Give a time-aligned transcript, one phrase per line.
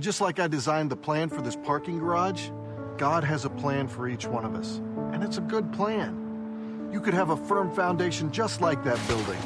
[0.00, 2.50] just like I designed the plan for this parking garage,
[2.96, 4.80] God has a plan for each one of us.
[5.12, 6.88] And it's a good plan.
[6.92, 9.38] You could have a firm foundation just like that building.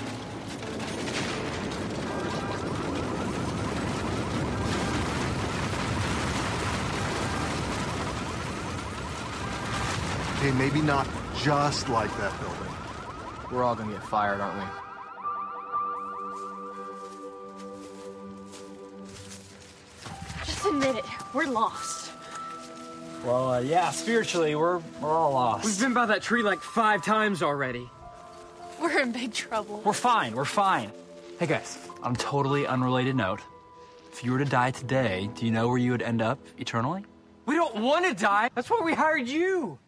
[10.38, 12.74] Okay, maybe not just like that building.
[13.50, 14.83] We're all gonna get fired, aren't we?
[21.34, 22.12] We're lost.
[23.24, 25.64] Well, uh, yeah, spiritually, we're, we're all lost.
[25.64, 27.90] We've been by that tree like five times already.
[28.80, 29.82] We're in big trouble.
[29.84, 30.92] We're fine, we're fine.
[31.40, 33.40] Hey guys, on a totally unrelated note,
[34.12, 37.04] if you were to die today, do you know where you would end up eternally?
[37.46, 38.50] We don't want to die.
[38.54, 39.78] That's why we hired you.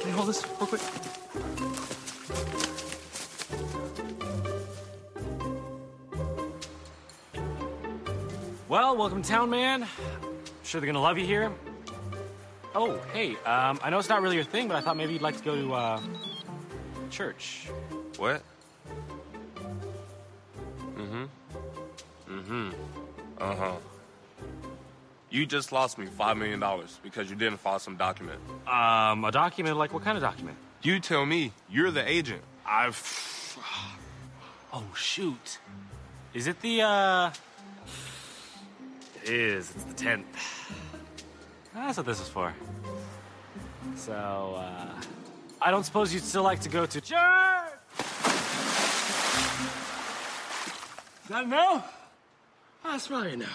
[0.00, 1.93] Can you hold this real quick?
[8.74, 9.84] Well, welcome to town, man.
[9.84, 9.88] I'm
[10.64, 11.52] Sure they're gonna love you here.
[12.74, 15.22] Oh, hey, um, I know it's not really your thing, but I thought maybe you'd
[15.22, 16.00] like to go to, uh,
[17.08, 17.68] church.
[18.16, 18.42] What?
[20.96, 21.24] Mm-hmm.
[22.28, 22.70] Mm-hmm.
[23.38, 23.76] Uh-huh.
[25.30, 28.40] You just lost me five million dollars because you didn't file some document.
[28.66, 29.76] Um, a document?
[29.76, 30.56] Like what kind of document?
[30.82, 31.52] You tell me.
[31.70, 32.42] You're the agent.
[32.66, 32.96] I've
[34.72, 35.60] Oh, shoot.
[36.32, 37.30] Is it the, uh...
[39.24, 39.70] It is.
[39.70, 40.24] It's the 10th.
[41.72, 42.54] That's what this is for.
[43.96, 45.00] So, uh...
[45.62, 47.14] I don't suppose you'd still like to go to church?
[51.30, 51.82] Not no?
[52.84, 53.46] That's probably no.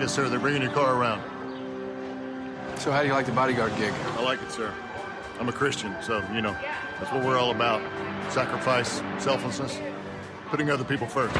[0.00, 1.20] Yes, sir, they're bringing your car around.
[2.78, 3.92] So how do you like the bodyguard gig?
[4.16, 4.72] I like it, sir.
[5.40, 6.54] I'm a Christian, so, you know,
[6.98, 7.80] that's what we're all about.
[8.30, 9.80] Sacrifice, selflessness,
[10.48, 11.34] putting other people first.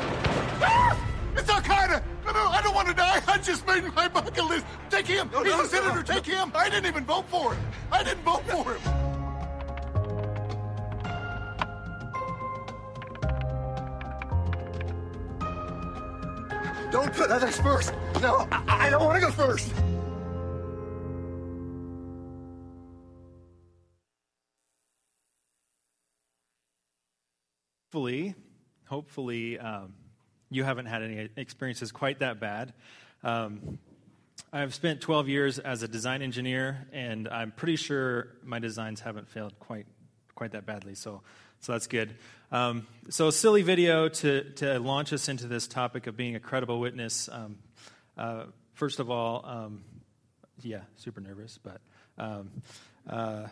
[1.36, 2.02] It's Al Qaeda!
[2.24, 3.20] No, no, I don't want to die.
[3.28, 4.64] I just made my bucket list.
[4.88, 5.28] Take him.
[5.44, 6.02] He's a senator.
[6.02, 6.50] Take him.
[6.54, 7.62] I didn't even vote for him.
[7.92, 8.80] I didn't vote for him.
[16.90, 17.92] Don't put others first.
[18.22, 19.70] No, I, I don't want to go first.
[29.00, 29.94] Hopefully, um,
[30.50, 32.74] you haven't had any experiences quite that bad.
[33.24, 33.78] Um,
[34.52, 39.30] I've spent 12 years as a design engineer, and I'm pretty sure my designs haven't
[39.30, 39.86] failed quite
[40.34, 40.94] quite that badly.
[40.94, 41.22] So,
[41.60, 42.14] so that's good.
[42.52, 46.40] Um, so, a silly video to to launch us into this topic of being a
[46.40, 47.30] credible witness.
[47.32, 47.56] Um,
[48.18, 48.44] uh,
[48.74, 49.82] first of all, um,
[50.60, 51.80] yeah, super nervous, but.
[52.18, 52.50] Um,
[53.08, 53.46] uh,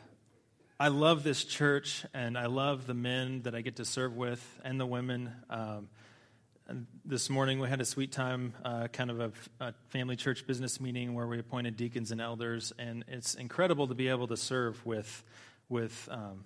[0.80, 4.60] I love this church, and I love the men that I get to serve with
[4.62, 5.32] and the women.
[5.50, 5.88] Um,
[6.68, 10.46] and this morning we had a sweet time, uh, kind of a, a, family church
[10.46, 14.36] business meeting where we appointed deacons and elders, and it's incredible to be able to
[14.36, 15.24] serve with
[15.68, 16.44] with um,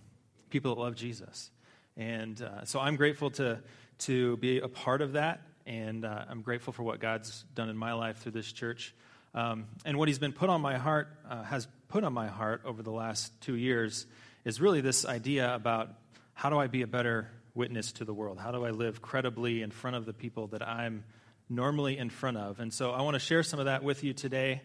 [0.49, 1.51] people that love Jesus.
[1.99, 3.61] And uh, so I'm grateful to
[3.99, 7.77] to be a part of that, and uh, I'm grateful for what God's done in
[7.77, 8.95] my life through this church.
[9.35, 12.63] Um, and what He's been put on my heart uh, has put on my heart
[12.65, 14.07] over the last two years
[14.45, 15.91] is really this idea about
[16.35, 18.39] how do I be a better witness to the world?
[18.39, 21.05] How do I live credibly in front of the people that I'm
[21.49, 22.61] normally in front of?
[22.61, 24.63] And so I want to share some of that with you today.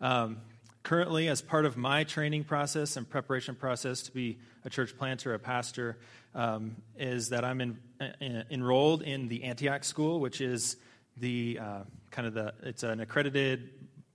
[0.00, 0.38] Um,
[0.82, 5.34] currently, as part of my training process and preparation process to be a church planter,
[5.34, 5.98] a pastor,
[6.34, 7.78] um, is that I'm in,
[8.20, 10.76] in, enrolled in the Antioch School, which is
[11.16, 13.70] the uh, kind of the it's an accredited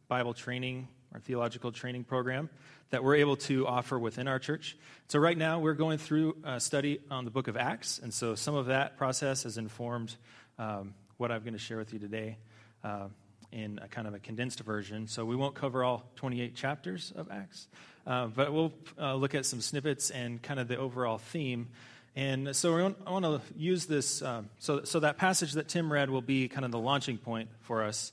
[0.08, 2.50] Bible training or theological training program
[2.90, 4.78] that we're able to offer within our church.
[5.08, 8.36] So, right now, we're going through a study on the book of Acts, and so
[8.36, 10.16] some of that process has informed
[10.60, 12.38] um, what I'm going to share with you today
[12.84, 13.08] uh,
[13.52, 15.08] in a kind of a condensed version.
[15.08, 17.68] So, we won't cover all 28 chapters of Acts,
[18.06, 21.70] uh, but we'll uh, look at some snippets and kind of the overall theme.
[22.16, 24.22] And so, I want to use this.
[24.22, 27.50] Um, so, so, that passage that Tim read will be kind of the launching point
[27.62, 28.12] for us.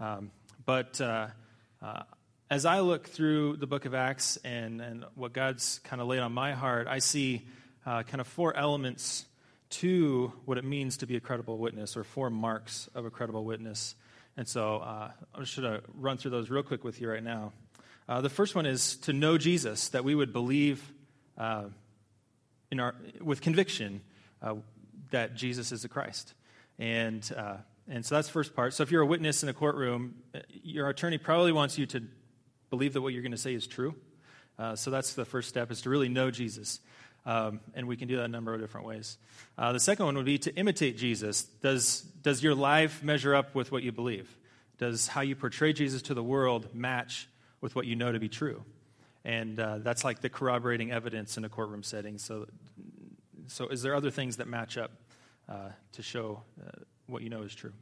[0.00, 0.30] Um,
[0.66, 1.28] but uh,
[1.82, 2.02] uh,
[2.50, 6.20] as I look through the book of Acts and, and what God's kind of laid
[6.20, 7.46] on my heart, I see
[7.84, 9.26] uh, kind of four elements
[9.70, 13.44] to what it means to be a credible witness, or four marks of a credible
[13.44, 13.94] witness.
[14.36, 17.22] And so uh, I'm just going to run through those real quick with you right
[17.22, 17.52] now.
[18.08, 20.92] Uh, the first one is to know Jesus, that we would believe
[21.38, 21.64] uh,
[22.70, 24.00] in our, with conviction
[24.42, 24.54] uh,
[25.10, 26.34] that Jesus is the Christ.
[26.78, 27.56] And uh,
[27.88, 28.72] And so that's the first part.
[28.74, 32.02] So if you're a witness in a courtroom, uh, your attorney probably wants you to
[32.70, 33.94] believe that what you're going to say is true.
[34.58, 36.80] Uh, so that's the first step is to really know Jesus.
[37.26, 39.18] Um, and we can do that a number of different ways.
[39.56, 41.42] Uh, the second one would be to imitate Jesus.
[41.42, 44.28] Does, does your life measure up with what you believe?
[44.78, 47.28] Does how you portray Jesus to the world match
[47.60, 48.62] with what you know to be true?
[49.24, 52.18] And uh, that's like the corroborating evidence in a courtroom setting.
[52.18, 52.46] So,
[53.46, 54.90] so is there other things that match up
[55.48, 56.70] uh, to show uh,
[57.06, 57.72] what you know is true?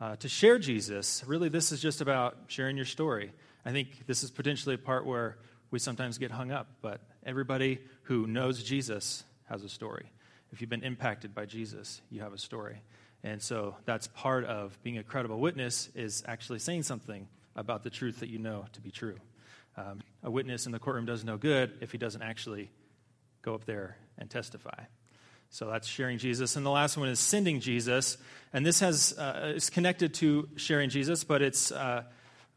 [0.00, 3.32] Uh, to share Jesus, really, this is just about sharing your story.
[3.64, 5.38] I think this is potentially a part where
[5.70, 10.10] we sometimes get hung up, but everybody who knows Jesus has a story.
[10.52, 12.82] If you've been impacted by Jesus, you have a story.
[13.24, 17.26] And so that's part of being a credible witness is actually saying something
[17.56, 19.16] about the truth that you know to be true.
[19.76, 22.70] Um, a witness in the courtroom does no good if he doesn't actually
[23.42, 24.84] go up there and testify.
[25.50, 26.56] So that's sharing Jesus.
[26.56, 28.18] And the last one is sending Jesus.
[28.52, 32.02] And this has, uh, is connected to sharing Jesus, but it's uh,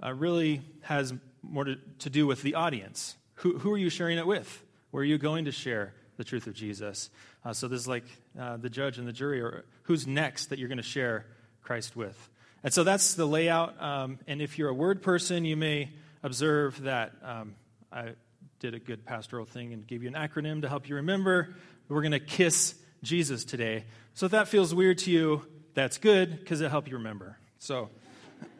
[0.03, 3.15] uh, really has more to, to do with the audience.
[3.35, 4.63] Who, who are you sharing it with?
[4.91, 7.09] Where are you going to share the truth of Jesus?
[7.45, 8.05] Uh, so this is like
[8.37, 11.25] uh, the judge and the jury, or who's next that you're going to share
[11.61, 12.29] Christ with.
[12.63, 13.81] And so that's the layout.
[13.81, 15.91] Um, and if you're a word person, you may
[16.23, 17.55] observe that um,
[17.91, 18.13] I
[18.59, 21.55] did a good pastoral thing and gave you an acronym to help you remember.
[21.89, 23.85] We're going to kiss Jesus today.
[24.13, 25.41] So if that feels weird to you,
[25.73, 27.37] that's good because it'll help you remember.
[27.57, 27.89] So,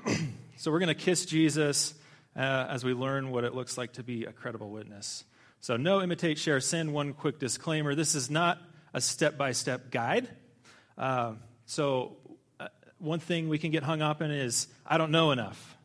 [0.57, 1.93] so we're going to kiss Jesus
[2.35, 5.23] uh, as we learn what it looks like to be a credible witness.
[5.61, 6.93] So, no, imitate, share, send.
[6.93, 8.59] One quick disclaimer this is not
[8.93, 10.27] a step by step guide.
[10.97, 11.35] Uh,
[11.65, 12.17] so,
[12.59, 12.67] uh,
[12.99, 15.77] one thing we can get hung up in is I don't know enough,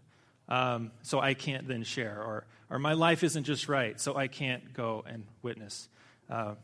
[0.49, 4.27] um, so I can't then share, or, or my life isn't just right, so I
[4.27, 5.89] can't go and witness.
[6.31, 6.55] Uh,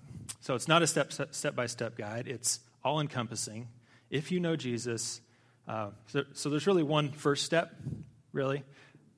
[0.40, 3.68] so, it's not a step step by step guide, it's all encompassing.
[4.10, 5.20] If you know Jesus,
[5.66, 7.74] uh, so, so, there's really one first step,
[8.32, 8.62] really.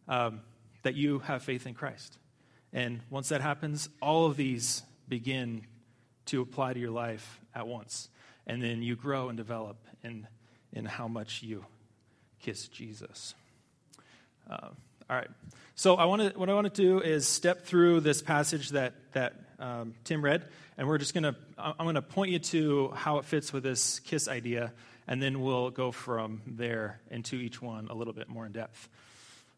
[0.09, 0.41] Um,
[0.83, 2.17] that you have faith in Christ.
[2.73, 5.67] And once that happens, all of these begin
[6.27, 8.09] to apply to your life at once.
[8.47, 10.27] And then you grow and develop in,
[10.73, 11.65] in how much you
[12.41, 13.35] kiss Jesus.
[14.49, 14.69] Uh,
[15.11, 15.29] all right.
[15.75, 18.95] So I want to, what I want to do is step through this passage that,
[19.12, 20.44] that um, Tim read,
[20.76, 24.28] and we're just to, I'm to point you to how it fits with this kiss
[24.28, 24.72] idea,
[25.06, 28.88] and then we'll go from there into each one a little bit more in depth.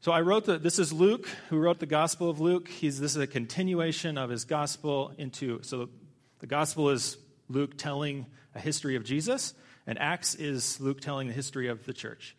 [0.00, 2.69] So I wrote that this is Luke who wrote the Gospel of Luke.
[2.69, 5.91] He's, this is a continuation of his Gospel into, so
[6.38, 7.19] the Gospel is
[7.49, 9.53] Luke telling a history of Jesus,
[9.87, 12.35] and Acts is Luke telling the history of the church.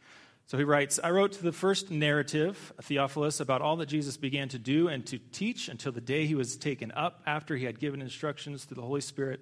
[0.51, 4.59] So he writes, I wrote the first narrative, Theophilus, about all that Jesus began to
[4.59, 8.01] do and to teach until the day he was taken up after he had given
[8.01, 9.39] instructions through the Holy Spirit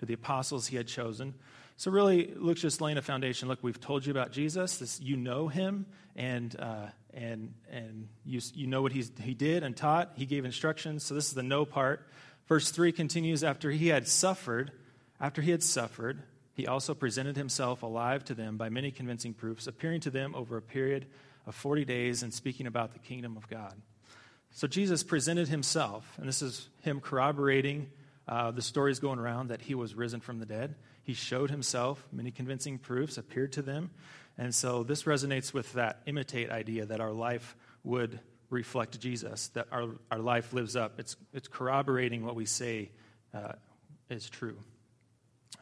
[0.00, 1.32] to the apostles he had chosen.
[1.78, 3.48] So really, Luke's just laying a foundation.
[3.48, 4.76] Look, we've told you about Jesus.
[4.76, 9.62] This, you know him, and uh, and, and you, you know what he's, he did
[9.62, 10.12] and taught.
[10.16, 11.04] He gave instructions.
[11.04, 12.06] So this is the no part.
[12.48, 14.72] Verse 3 continues after he had suffered,
[15.18, 19.66] after he had suffered, he also presented himself alive to them by many convincing proofs,
[19.66, 21.06] appearing to them over a period
[21.46, 23.74] of 40 days and speaking about the kingdom of God.
[24.52, 27.90] So Jesus presented himself, and this is him corroborating
[28.28, 30.74] uh, the stories going around that he was risen from the dead.
[31.02, 33.90] He showed himself, many convincing proofs appeared to them.
[34.38, 39.68] And so this resonates with that imitate idea that our life would reflect Jesus, that
[39.70, 40.98] our, our life lives up.
[40.98, 42.90] It's, it's corroborating what we say
[43.32, 43.52] uh,
[44.08, 44.56] is true.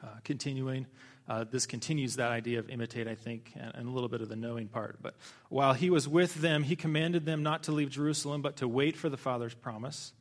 [0.02, 0.86] Uh, continuing,
[1.28, 4.28] uh, this continues that idea of imitate, I think, and, and, a little bit of
[4.28, 4.98] the knowing part.
[5.02, 5.14] But
[5.48, 8.96] while he was with them, he commanded them not to leave Jerusalem, but to wait
[8.96, 10.12] for the Father's promise,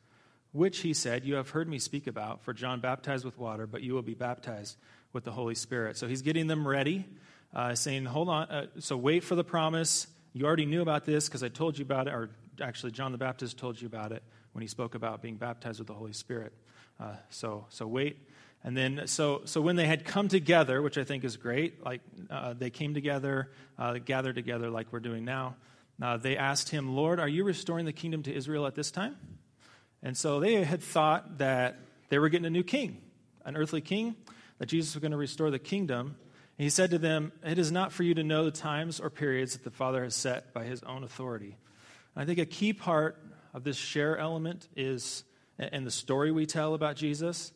[0.51, 3.83] which he said, You have heard me speak about, for John baptized with water, but
[3.83, 4.77] you will be baptized
[5.13, 5.97] with the Holy Spirit.
[5.97, 7.05] So he's getting them ready
[7.53, 10.07] uh, saying, Hold on, uh, so wait for the promise.
[10.33, 12.29] You already knew about this because I told you about it, or
[12.61, 15.87] actually, John the Baptist told you about it when he spoke about being baptized with
[15.87, 16.53] the Holy Spirit.
[16.99, 18.17] Uh, so, so wait.
[18.63, 22.01] And then, so, so when they had come together, which I think is great, like
[22.29, 25.55] uh, they came together, uh, gathered together like we're doing now,
[26.01, 29.15] uh, they asked him, Lord, are you restoring the kingdom to Israel at this time?
[30.03, 33.01] And so they had thought that they were getting a new king,
[33.45, 34.15] an earthly king,
[34.59, 36.17] that Jesus was going to restore the kingdom.
[36.57, 39.53] He said to them, It is not for you to know the times or periods
[39.53, 41.57] that the Father has set by his own authority.
[42.15, 43.21] And I think a key part
[43.53, 45.23] of this share element is,
[45.57, 47.51] and the story we tell about Jesus,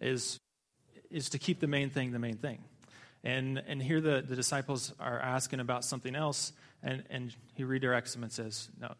[0.00, 0.38] is,
[1.10, 2.64] is to keep the main thing the main thing.
[3.22, 6.52] And, and here the, the disciples are asking about something else,
[6.82, 8.94] and, and he redirects them and says, No.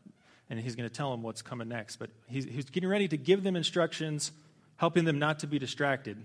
[0.50, 1.96] And he's going to tell them what's coming next.
[1.96, 4.32] But he's, he's getting ready to give them instructions,
[4.76, 6.18] helping them not to be distracted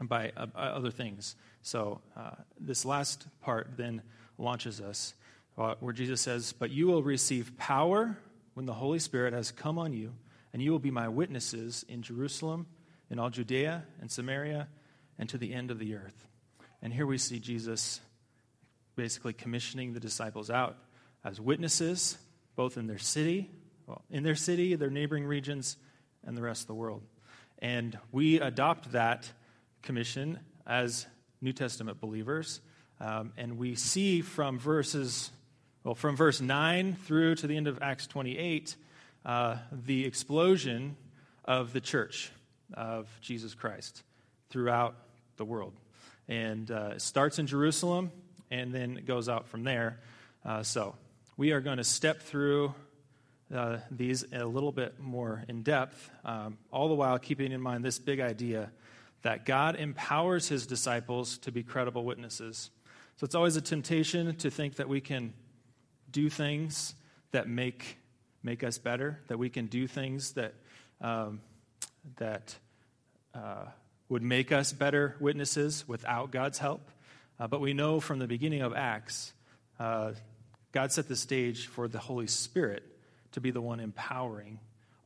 [0.00, 1.34] by uh, other things.
[1.62, 2.30] So uh,
[2.60, 4.02] this last part then
[4.38, 5.14] launches us,
[5.58, 8.16] uh, where Jesus says, But you will receive power
[8.54, 10.14] when the Holy Spirit has come on you,
[10.52, 12.66] and you will be my witnesses in Jerusalem,
[13.10, 14.68] in all Judea and Samaria,
[15.18, 16.26] and to the end of the earth.
[16.80, 18.00] And here we see Jesus
[18.96, 20.76] basically commissioning the disciples out
[21.24, 22.16] as witnesses,
[22.56, 23.50] both in their city,
[23.86, 25.76] well, in their city, their neighboring regions,
[26.24, 27.02] and the rest of the world.
[27.58, 29.30] And we adopt that
[29.82, 31.06] commission as
[31.40, 32.60] New Testament believers.
[33.00, 35.30] Um, and we see from verses,
[35.84, 38.76] well, from verse 9 through to the end of Acts 28,
[39.24, 40.96] uh, the explosion
[41.44, 42.30] of the church
[42.74, 44.02] of Jesus Christ
[44.50, 44.94] throughout
[45.36, 45.72] the world.
[46.28, 48.12] And uh, it starts in Jerusalem
[48.50, 50.00] and then it goes out from there.
[50.44, 50.94] Uh, so
[51.36, 52.74] we are going to step through
[53.54, 57.84] uh, these a little bit more in depth, um, all the while keeping in mind
[57.84, 58.70] this big idea
[59.22, 62.70] that God empowers his disciples to be credible witnesses.
[63.16, 65.34] So it's always a temptation to think that we can
[66.10, 66.94] do things
[67.32, 67.98] that make,
[68.42, 70.54] make us better, that we can do things that,
[71.00, 71.40] um,
[72.16, 72.54] that
[73.34, 73.66] uh,
[74.08, 76.90] would make us better witnesses without God's help.
[77.38, 79.32] Uh, but we know from the beginning of Acts,
[79.78, 80.12] uh,
[80.72, 82.84] God set the stage for the Holy Spirit
[83.32, 84.58] to be the one empowering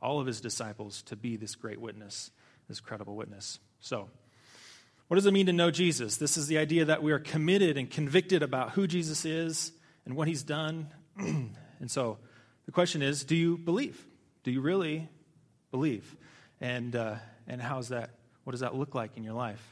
[0.03, 2.31] all of his disciples to be this great witness,
[2.69, 3.59] this credible witness.
[3.81, 4.09] So,
[5.09, 6.17] what does it mean to know Jesus?
[6.17, 9.73] This is the idea that we are committed and convicted about who Jesus is
[10.07, 10.89] and what he's done.
[11.17, 11.55] and
[11.89, 12.19] so,
[12.67, 14.05] the question is do you believe?
[14.43, 15.09] Do you really
[15.71, 16.17] believe?
[16.65, 17.17] And, uh,
[17.47, 18.09] and how's that?
[18.45, 19.63] What does that look like in your life?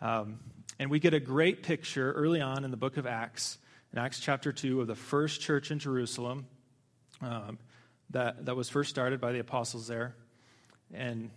[0.00, 0.38] Um,
[0.78, 3.58] and we get a great picture early on in the book of Acts,
[3.92, 6.46] in Acts chapter 2, of the first church in Jerusalem.
[7.20, 7.58] Um,
[8.10, 10.14] that, that was first started by the apostles there
[10.94, 11.30] and,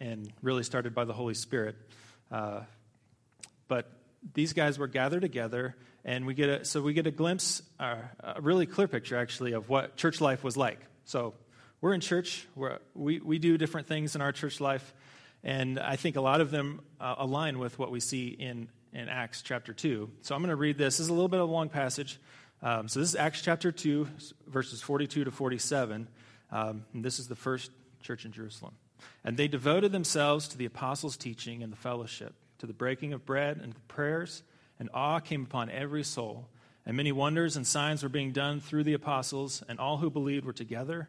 [0.00, 1.76] and really started by the Holy Spirit.
[2.28, 2.62] Uh,
[3.68, 3.92] but
[4.34, 7.94] these guys were gathered together, and we get a, so we get a glimpse, uh,
[8.18, 10.80] a really clear picture actually, of what church life was like.
[11.04, 11.34] So
[11.82, 14.94] we're in church, we're, we, we do different things in our church life,
[15.42, 19.08] and I think a lot of them uh, align with what we see in, in
[19.08, 20.08] Acts chapter 2.
[20.22, 20.98] So I'm going to read this.
[20.98, 22.20] This is a little bit of a long passage.
[22.62, 24.08] Um, so this is Acts chapter 2,
[24.46, 26.06] verses 42 to 47.
[26.52, 28.74] Um, this is the first church in Jerusalem.
[29.24, 33.26] And they devoted themselves to the apostles' teaching and the fellowship, to the breaking of
[33.26, 34.44] bread and the prayers,
[34.78, 36.46] and awe came upon every soul.
[36.86, 40.44] And many wonders and signs were being done through the apostles, and all who believed
[40.44, 41.08] were together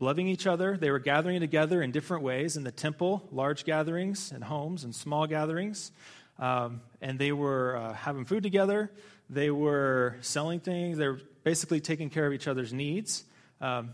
[0.00, 0.76] loving each other.
[0.76, 4.94] They were gathering together in different ways in the temple, large gatherings and homes and
[4.94, 5.90] small gatherings.
[6.38, 8.90] Um, and they were uh, having food together.
[9.28, 10.98] They were selling things.
[10.98, 13.24] They were basically taking care of each other's needs.
[13.60, 13.90] Um,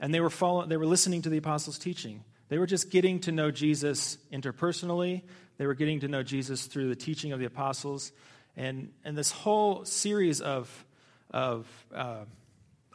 [0.00, 2.24] and they were, following, they were listening to the apostles' teaching.
[2.48, 5.22] They were just getting to know Jesus interpersonally.
[5.56, 8.12] They were getting to know Jesus through the teaching of the apostles.
[8.56, 10.84] And, and this whole series of,
[11.30, 12.24] of uh,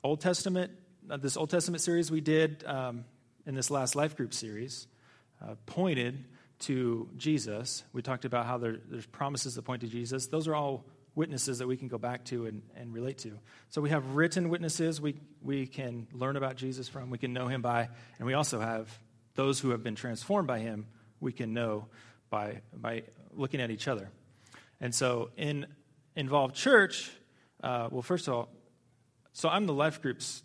[0.03, 0.71] Old Testament,
[1.07, 3.05] this Old Testament series we did um,
[3.45, 4.87] in this last life group series,
[5.41, 6.25] uh, pointed
[6.59, 7.83] to Jesus.
[7.93, 10.27] We talked about how there, there's promises that point to Jesus.
[10.27, 13.37] Those are all witnesses that we can go back to and, and relate to.
[13.69, 17.47] So we have written witnesses we, we can learn about Jesus from, we can know
[17.47, 18.97] him by, and we also have
[19.35, 20.87] those who have been transformed by him
[21.19, 21.87] we can know
[22.29, 24.09] by, by looking at each other.
[24.81, 25.67] And so in
[26.15, 27.11] Involved Church,
[27.63, 28.49] uh, well, first of all,
[29.33, 30.43] so I'm the life groups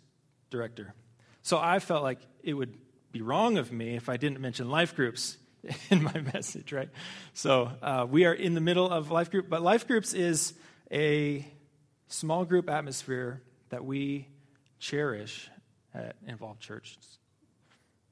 [0.49, 0.93] director.
[1.41, 2.77] So I felt like it would
[3.11, 5.37] be wrong of me if I didn't mention life groups
[5.89, 6.89] in my message, right?
[7.33, 10.53] So uh, we are in the middle of life group, but life groups is
[10.91, 11.45] a
[12.07, 14.27] small group atmosphere that we
[14.79, 15.49] cherish
[15.93, 17.19] at Involved Churches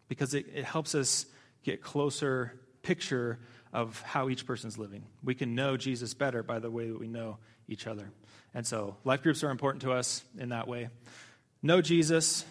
[0.08, 1.26] because it, it helps us
[1.64, 3.40] get closer picture
[3.74, 5.04] of how each person's living.
[5.24, 8.10] We can know Jesus better by the way that we know each other.
[8.54, 10.90] And so life groups are important to us in that way.
[11.62, 12.46] Know Jesus.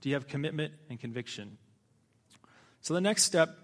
[0.00, 1.58] Do you have commitment and conviction?
[2.80, 3.56] So the next step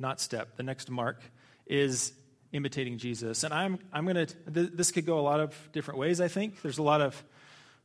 [0.00, 0.56] not step.
[0.56, 1.22] The next mark
[1.66, 2.12] is
[2.52, 3.44] imitating Jesus.
[3.44, 6.28] And I'm, I'm going to, th- this could go a lot of different ways, I
[6.28, 6.62] think.
[6.62, 7.22] There's a lot of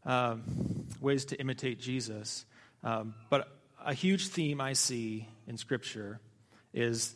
[0.06, 2.46] um, ways to imitate Jesus.
[2.84, 3.48] Um, but
[3.86, 6.20] a huge theme I see in Scripture
[6.74, 7.14] is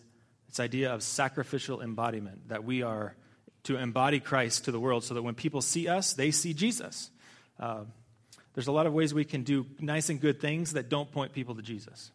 [0.50, 3.16] this idea of sacrificial embodiment, that we are
[3.64, 7.10] to embody Christ to the world so that when people see us, they see Jesus.
[7.60, 7.84] Uh,
[8.60, 11.32] there's a lot of ways we can do nice and good things that don't point
[11.32, 12.12] people to Jesus.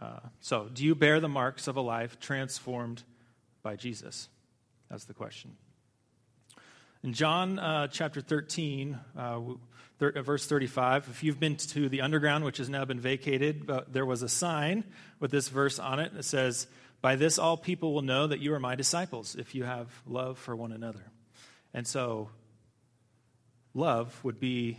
[0.00, 3.02] Uh, so, do you bear the marks of a life transformed
[3.62, 4.30] by Jesus?
[4.88, 5.58] That's the question.
[7.02, 9.40] In John uh, chapter 13, uh,
[9.98, 13.66] thir- uh, verse 35, if you've been to the underground, which has now been vacated,
[13.66, 14.84] but there was a sign
[15.20, 16.66] with this verse on it that says,
[17.02, 20.38] By this all people will know that you are my disciples, if you have love
[20.38, 21.12] for one another.
[21.74, 22.30] And so,
[23.74, 24.78] love would be,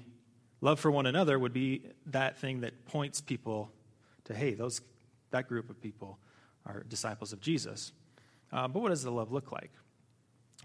[0.61, 3.71] love for one another would be that thing that points people
[4.25, 4.81] to, hey, those,
[5.31, 6.19] that group of people
[6.65, 7.91] are disciples of Jesus.
[8.51, 9.71] Uh, but what does the love look like?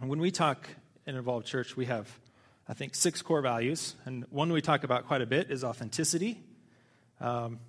[0.01, 0.69] And when we talk
[1.07, 2.09] in Involved Church, we have,
[2.69, 3.95] I think, six core values.
[4.05, 6.41] And one we talk about quite a bit is authenticity.
[7.21, 7.61] Um,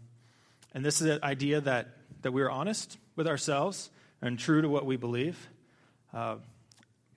[0.73, 1.89] and this is an idea that,
[2.23, 3.89] that we're honest with ourselves
[4.21, 5.49] and true to what we believe.
[6.13, 6.37] Uh,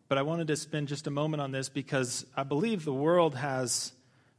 [0.08, 3.34] but I wanted to spend just a moment on this because I believe the world
[3.34, 3.92] has,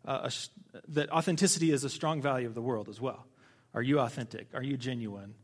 [0.06, 3.26] uh, a, that authenticity is a strong value of the world as well.
[3.74, 4.48] Are you authentic?
[4.54, 5.36] Are you genuine?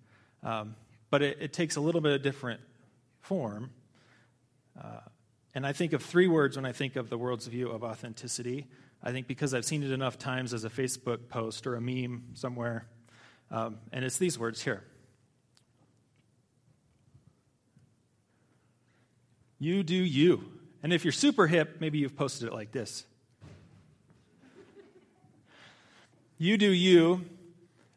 [0.44, 0.76] Um,
[1.10, 2.62] but it, it, takes a little bit of different
[3.22, 3.72] form.
[4.82, 5.00] Uh,
[5.54, 8.68] and I think of three words when I think of the world's view of authenticity.
[9.04, 12.32] I think because I've seen it enough times as a Facebook post or a meme
[12.34, 12.88] somewhere.
[13.52, 14.84] Um, and it's these words here
[19.60, 20.52] You do you.
[20.84, 23.06] And if you're super hip, maybe you've posted it like this
[26.38, 27.24] You do you.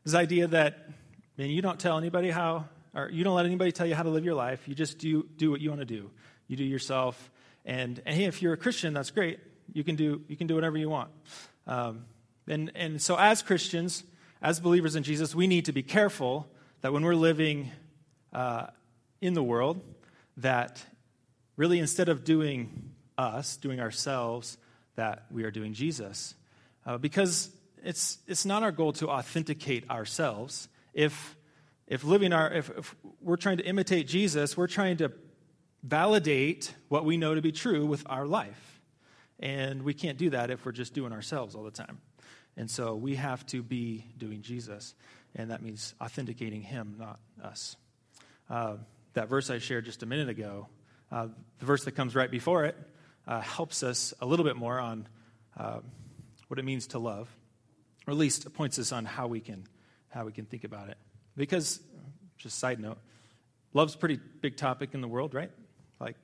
[0.05, 0.89] This idea that,
[1.37, 4.11] man, you don't tell anybody how, or you don't let anybody tell you how to
[4.11, 4.69] live your life.
[4.69, 6.11] You just do, do what you want to do.
[6.47, 7.31] You do yourself.
[7.65, 9.41] And, and hey, if you're a Christian, that's great.
[9.73, 11.11] You can do, you can do whatever you want.
[11.67, 12.05] Um,
[12.47, 14.05] and, and so, as Christians,
[14.41, 16.47] as believers in Jesus, we need to be careful
[16.83, 17.73] that when we're living
[18.33, 18.69] uh,
[19.21, 19.81] in the world,
[20.37, 20.81] that
[21.57, 24.59] really instead of doing us, doing ourselves,
[24.95, 26.37] that we are doing Jesus.
[26.87, 27.51] Uh, because
[27.85, 30.69] it's, it's not our goal to authenticate ourselves.
[30.95, 31.37] If,
[31.87, 35.13] if living our, if, if we're trying to imitate Jesus, we're trying to
[35.83, 38.81] validate what we know to be true with our life.
[39.41, 42.01] And we can't do that if we're just doing ourselves all the time.
[42.57, 44.95] And so we have to be doing Jesus.
[45.37, 47.77] And that means authenticating him, not us.
[48.51, 48.77] Uh,
[49.15, 50.67] that verse I shared just a minute ago,
[51.13, 51.29] uh,
[51.61, 52.77] the verse that comes right before it,
[53.27, 55.07] uh, helps us a little bit more on
[55.57, 55.79] uh,
[56.49, 57.29] what it means to love,
[58.09, 59.67] or at least points us on how we can,
[60.09, 60.97] how we can think about it.
[61.37, 61.79] Because,
[62.39, 62.97] just side note,
[63.75, 65.51] love's a pretty big topic in the world, right?
[66.01, 66.17] Like,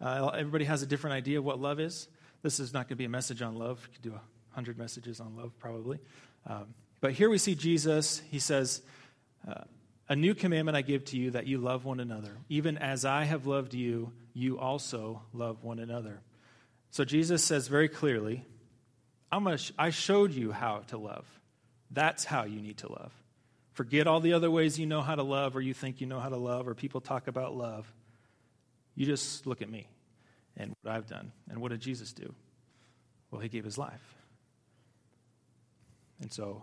[0.00, 2.06] uh, everybody has a different idea of what love is.
[2.42, 3.84] This is not going to be a message on love.
[3.88, 5.98] We could do a hundred messages on love, probably.
[6.46, 6.66] Um,
[7.00, 8.22] but here we see Jesus.
[8.30, 8.80] He says,
[9.48, 9.64] uh,
[10.08, 12.36] A new commandment I give to you that you love one another.
[12.48, 16.20] Even as I have loved you, you also love one another.
[16.92, 18.44] So Jesus says very clearly,
[19.30, 21.26] I'm gonna sh- I showed you how to love.
[21.90, 23.12] That's how you need to love.
[23.72, 26.20] Forget all the other ways you know how to love or you think you know
[26.20, 27.92] how to love or people talk about love.
[28.94, 29.86] You just look at me
[30.56, 31.30] and what I've done.
[31.48, 32.34] And what did Jesus do?
[33.30, 34.16] Well, he gave his life.
[36.20, 36.62] And so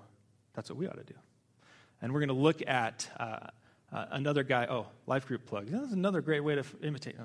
[0.54, 1.18] that's what we ought to do.
[2.02, 3.40] And we're going to look at uh,
[3.94, 4.68] uh, another guy.
[4.70, 5.68] Oh, life group plug.
[5.68, 7.16] That's another great way to f- imitate.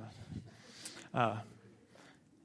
[1.12, 1.37] Uh,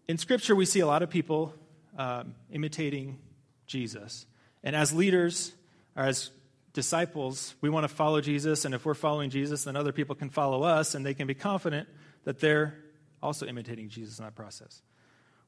[0.08, 1.54] in Scripture, we see a lot of people
[1.98, 3.20] um, imitating
[3.68, 4.26] Jesus.
[4.64, 5.54] And as leaders,
[5.96, 6.32] or as
[6.74, 8.66] disciples, we want to follow Jesus.
[8.66, 11.34] And if we're following Jesus, then other people can follow us and they can be
[11.34, 11.88] confident
[12.26, 12.78] that they're
[13.24, 14.82] also imitating Jesus in that process.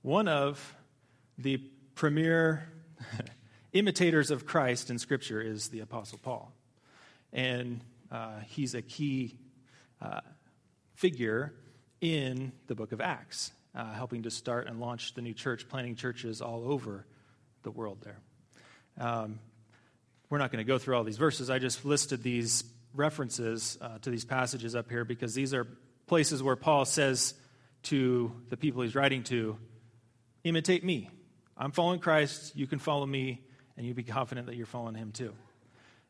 [0.01, 0.75] One of
[1.37, 1.57] the
[1.95, 2.71] premier
[3.73, 6.53] imitators of Christ in Scripture is the Apostle Paul.
[7.33, 7.81] And
[8.11, 9.37] uh, he's a key
[10.01, 10.21] uh,
[10.95, 11.53] figure
[11.99, 15.95] in the book of Acts, uh, helping to start and launch the new church, planting
[15.95, 17.05] churches all over
[17.61, 18.19] the world there.
[18.99, 19.39] Um,
[20.29, 21.51] we're not going to go through all these verses.
[21.51, 22.63] I just listed these
[22.95, 25.67] references uh, to these passages up here because these are
[26.07, 27.35] places where Paul says
[27.83, 29.57] to the people he's writing to,
[30.43, 31.09] imitate me.
[31.55, 32.55] I'm following Christ.
[32.55, 33.41] You can follow me,
[33.75, 35.33] and you'll be confident that you're following him too.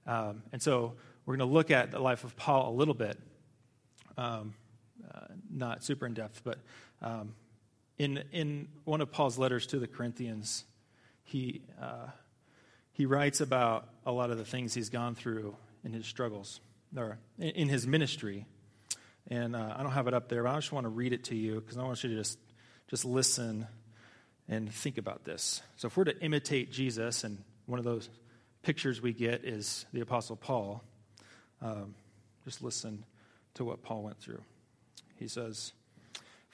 [0.05, 0.93] Um, and so
[1.25, 3.19] we're going to look at the life of Paul a little bit,
[4.17, 4.53] um,
[5.13, 6.59] uh, not super in depth, but
[7.01, 7.33] um,
[7.97, 10.63] in in one of Paul's letters to the Corinthians,
[11.23, 12.07] he uh,
[12.91, 16.59] he writes about a lot of the things he's gone through in his struggles
[16.95, 18.45] or in his ministry.
[19.29, 21.25] And uh, I don't have it up there, but I just want to read it
[21.25, 22.39] to you because I want you to just,
[22.87, 23.67] just listen
[24.47, 25.61] and think about this.
[25.75, 28.09] So, if we're to imitate Jesus, and one of those
[28.63, 30.81] pictures we get is the Apostle Paul,
[31.61, 31.93] um,
[32.45, 33.03] just listen
[33.55, 34.41] to what Paul went through.
[35.17, 35.73] He says,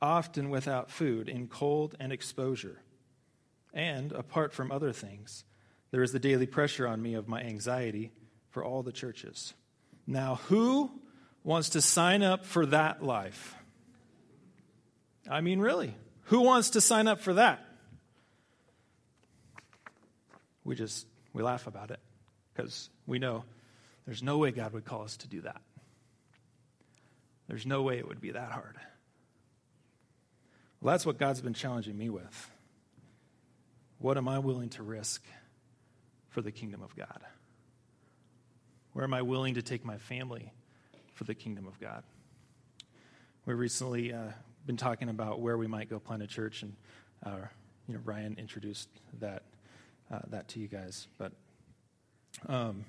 [0.00, 2.80] often without food, in cold and exposure.
[3.72, 5.44] And, apart from other things,
[5.90, 8.12] there is the daily pressure on me of my anxiety
[8.50, 9.54] for all the churches.
[10.06, 10.90] Now, who
[11.44, 13.54] wants to sign up for that life?
[15.28, 17.64] I mean, really, who wants to sign up for that?
[20.64, 22.00] We just we laugh about it
[22.52, 23.44] because we know
[24.06, 25.60] there's no way God would call us to do that.
[27.48, 28.76] There's no way it would be that hard.
[30.80, 32.50] Well, that's what God's been challenging me with.
[33.98, 35.22] What am I willing to risk
[36.30, 37.20] for the kingdom of God?
[38.94, 40.52] Where am I willing to take my family
[41.12, 42.02] for the kingdom of God?
[43.44, 44.28] We recently uh,
[44.64, 46.74] been talking about where we might go plant a church, and
[47.24, 47.46] uh,
[47.86, 48.88] you know Ryan introduced
[49.20, 49.42] that
[50.10, 51.08] uh, that to you guys.
[51.18, 51.32] But
[52.48, 52.86] um,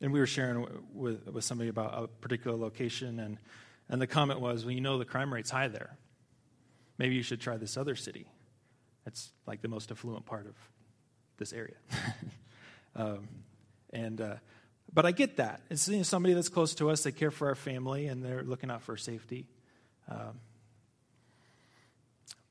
[0.00, 3.38] and we were sharing with with somebody about a particular location, and
[3.88, 5.96] and the comment was, well, you know, the crime rate's high there.
[6.98, 8.26] Maybe you should try this other city.
[9.04, 10.54] That's like the most affluent part of
[11.38, 11.76] this area.
[12.96, 13.28] um,
[13.92, 14.34] and uh,
[14.92, 15.60] but I get that.
[15.70, 17.02] It's you know, somebody that's close to us.
[17.02, 19.46] They care for our family, and they're looking out for safety.
[20.08, 20.40] Um,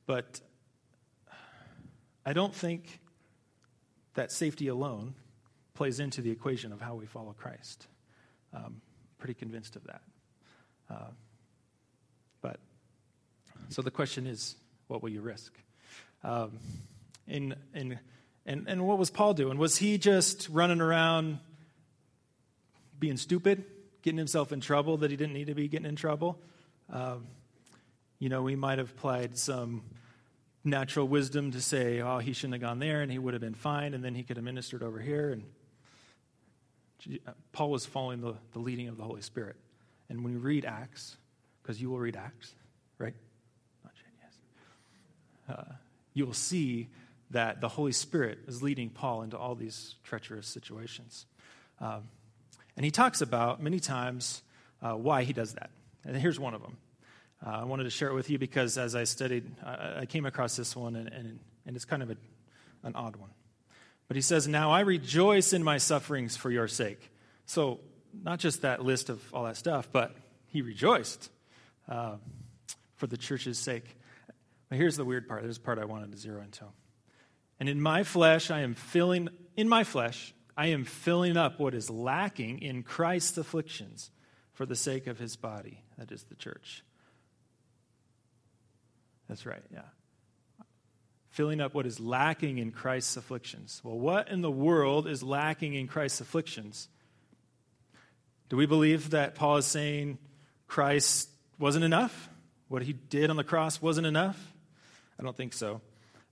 [0.05, 0.41] but
[2.25, 2.99] I don't think
[4.15, 5.13] that safety alone
[5.73, 7.87] plays into the equation of how we follow Christ.
[8.53, 8.81] Um,
[9.17, 10.01] pretty convinced of that.
[10.89, 11.11] Uh,
[13.73, 14.55] so the question is,
[14.87, 15.53] what will you risk?
[16.23, 16.59] Um,
[17.27, 17.99] in, in,
[18.45, 19.57] and, and what was Paul doing?
[19.57, 21.39] Was he just running around
[22.99, 23.63] being stupid,
[24.01, 26.39] getting himself in trouble that he didn't need to be getting in trouble?
[26.91, 27.27] Um,
[28.19, 29.83] you know, we might have applied some
[30.63, 33.55] natural wisdom to say, oh, he shouldn't have gone there and he would have been
[33.55, 35.31] fine, and then he could have ministered over here.
[35.31, 35.43] And
[37.51, 39.55] Paul was following the, the leading of the Holy Spirit.
[40.09, 41.15] And when you read Acts,
[41.63, 42.53] because you will read Acts,
[42.97, 43.15] right?
[45.51, 45.63] Uh,
[46.13, 46.89] you will see
[47.31, 51.25] that the Holy Spirit is leading Paul into all these treacherous situations.
[51.79, 52.03] Um,
[52.75, 54.41] and he talks about many times
[54.81, 55.71] uh, why he does that.
[56.05, 56.77] And here's one of them.
[57.45, 60.25] Uh, I wanted to share it with you because as I studied, I, I came
[60.25, 62.17] across this one, and, and, and it's kind of a,
[62.83, 63.29] an odd one.
[64.07, 67.11] But he says, Now I rejoice in my sufferings for your sake.
[67.45, 67.79] So,
[68.23, 70.15] not just that list of all that stuff, but
[70.47, 71.29] he rejoiced
[71.87, 72.15] uh,
[72.95, 73.97] for the church's sake.
[74.71, 75.41] But here's the weird part.
[75.43, 76.63] There's the part I wanted to zero into.
[77.59, 81.73] And in my flesh, I am filling, in my flesh, I am filling up what
[81.73, 84.11] is lacking in Christ's afflictions
[84.53, 86.85] for the sake of his body, that is the church.
[89.27, 89.81] That's right, yeah.
[91.31, 93.81] Filling up what is lacking in Christ's afflictions.
[93.83, 96.87] Well, what in the world is lacking in Christ's afflictions?
[98.47, 100.17] Do we believe that Paul is saying
[100.67, 101.29] Christ
[101.59, 102.29] wasn't enough?
[102.69, 104.50] What he did on the cross wasn't enough?
[105.19, 105.81] I don't think so.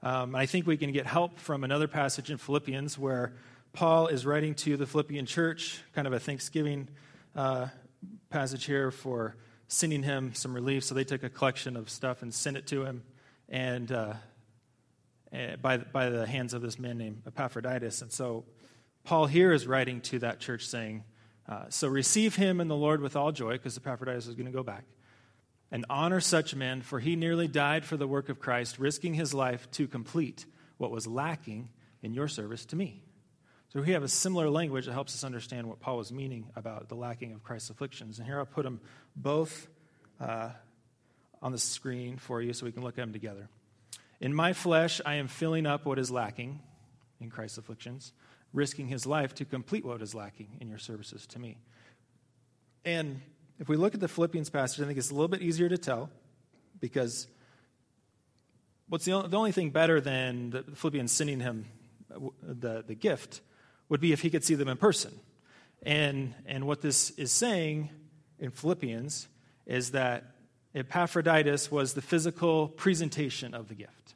[0.01, 3.33] Um, I think we can get help from another passage in Philippians where
[3.73, 6.87] Paul is writing to the Philippian church, kind of a Thanksgiving
[7.35, 7.67] uh,
[8.29, 9.35] passage here for
[9.67, 10.83] sending him some relief.
[10.83, 13.03] So they took a collection of stuff and sent it to him,
[13.49, 14.13] and uh,
[15.33, 18.01] eh, by by the hands of this man named Epaphroditus.
[18.01, 18.45] And so
[19.03, 21.03] Paul here is writing to that church saying,
[21.47, 24.51] uh, "So receive him in the Lord with all joy, because Epaphroditus is going to
[24.51, 24.85] go back."
[25.71, 29.33] And honor such men, for he nearly died for the work of Christ, risking his
[29.33, 30.45] life to complete
[30.77, 31.69] what was lacking
[32.01, 33.03] in your service to me.
[33.69, 36.89] So we have a similar language that helps us understand what Paul was meaning about
[36.89, 38.17] the lacking of Christ's afflictions.
[38.17, 38.81] And here I'll put them
[39.15, 39.67] both
[40.19, 40.49] uh,
[41.41, 43.47] on the screen for you so we can look at them together.
[44.19, 46.61] In my flesh, I am filling up what is lacking
[47.21, 48.11] in Christ's afflictions,
[48.53, 51.59] risking his life to complete what is lacking in your services to me.
[52.83, 53.21] And
[53.59, 55.77] if we look at the Philippians passage, I think it's a little bit easier to
[55.77, 56.09] tell
[56.79, 57.27] because
[58.87, 61.65] what's the only, the only thing better than the Philippians sending him
[62.41, 63.41] the, the gift
[63.89, 65.11] would be if he could see them in person.
[65.83, 67.89] And, and what this is saying
[68.39, 69.27] in Philippians
[69.65, 70.25] is that
[70.73, 74.15] Epaphroditus was the physical presentation of the gift.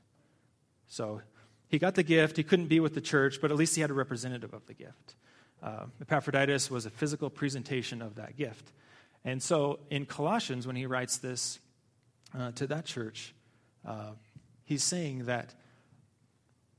[0.87, 1.21] So
[1.67, 2.37] he got the gift.
[2.37, 4.73] He couldn't be with the church, but at least he had a representative of the
[4.73, 5.15] gift.
[5.61, 8.71] Uh, Epaphroditus was a physical presentation of that gift.
[9.25, 11.59] And so in Colossians, when he writes this,
[12.37, 13.33] uh, to that church,
[13.85, 14.11] uh,
[14.65, 15.53] he's saying that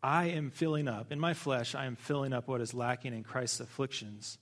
[0.03, 3.23] I am filling up, in my flesh, I am filling up what is lacking in
[3.23, 4.37] Christ's afflictions.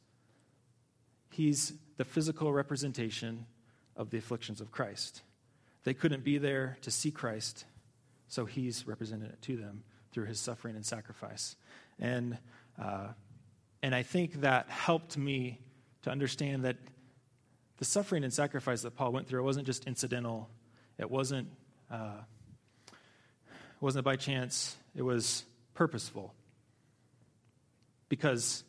[1.31, 3.47] He's the physical representation
[3.97, 5.23] of the afflictions of Christ.
[5.85, 7.65] They couldn't be there to see Christ,
[8.27, 11.57] so he's represented it to them through his suffering and sacrifice.
[12.01, 12.39] And,
[12.81, 13.09] uh,
[13.83, 15.61] and I think that helped me
[16.03, 16.77] to understand that
[17.83, 20.49] the suffering and sacrifice that Paul went through, it wasn't just incidental.
[20.99, 21.49] It wasn't,
[21.91, 22.21] uh,
[23.81, 24.77] wasn't by chance.
[24.95, 26.33] It was purposeful.
[28.09, 28.63] Because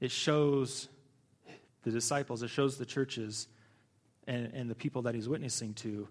[0.00, 0.88] it shows
[1.84, 3.46] the disciples, it shows the churches
[4.26, 6.08] and, and the people that he's witnessing to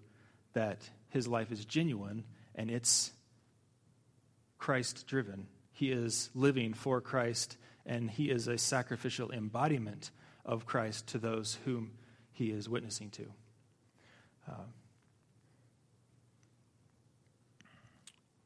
[0.54, 3.12] that his life is genuine and it's
[4.56, 5.48] Christ driven.
[5.72, 10.12] He is living for Christ and he is a sacrificial embodiment
[10.46, 11.90] of Christ to those whom
[12.38, 13.24] he is witnessing to.
[14.48, 14.52] Uh,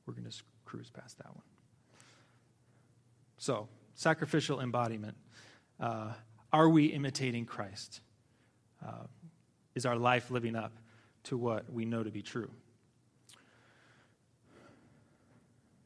[0.06, 1.44] we're going to cruise past that one.
[3.36, 5.16] So, sacrificial embodiment.
[5.78, 6.12] Uh,
[6.52, 8.00] are we imitating Christ?
[8.82, 9.04] Uh,
[9.74, 10.72] is our life living up
[11.24, 12.50] to what we know to be true?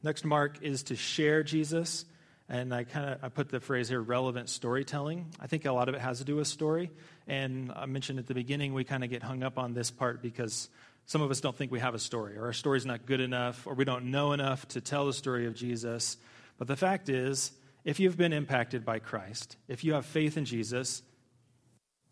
[0.01, 2.05] Next mark is to share Jesus.
[2.49, 5.27] And I kind of I put the phrase here relevant storytelling.
[5.39, 6.91] I think a lot of it has to do with story.
[7.27, 10.21] And I mentioned at the beginning, we kind of get hung up on this part
[10.21, 10.69] because
[11.05, 13.65] some of us don't think we have a story, or our story's not good enough,
[13.65, 16.17] or we don't know enough to tell the story of Jesus.
[16.57, 17.51] But the fact is,
[17.85, 21.01] if you've been impacted by Christ, if you have faith in Jesus,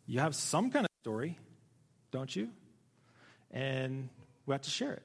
[0.06, 1.38] you have some kind of story,
[2.12, 2.50] don't you?
[3.52, 4.08] And
[4.45, 5.04] we have to share it.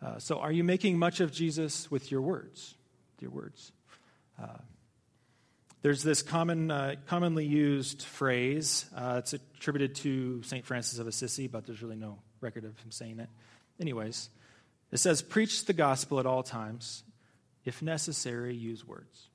[0.00, 2.74] Uh, so, are you making much of Jesus with your words?
[3.20, 3.72] Your words.
[4.40, 4.46] Uh,
[5.82, 8.86] there's this common, uh, commonly used phrase.
[8.94, 10.64] Uh, it's attributed to St.
[10.64, 13.28] Francis of Assisi, but there's really no record of him saying it.
[13.80, 14.28] Anyways,
[14.90, 17.04] it says, Preach the gospel at all times.
[17.64, 19.28] If necessary, use words.